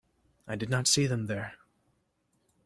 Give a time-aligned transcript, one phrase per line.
[0.47, 1.59] I did not see them there.